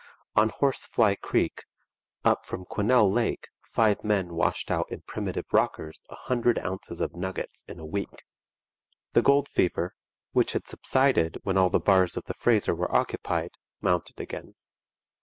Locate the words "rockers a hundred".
5.51-6.57